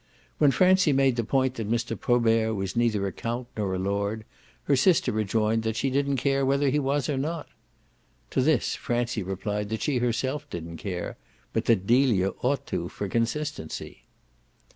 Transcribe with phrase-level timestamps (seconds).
[0.39, 1.95] When Francie made the point that Mr.
[1.95, 4.25] Probert was neither a count nor a lord
[4.63, 7.47] her sister rejoined that she didn't care whether he was or not.
[8.31, 11.17] To this Francie replied that she herself didn't care,
[11.53, 14.05] but that Delia ought to for consistency.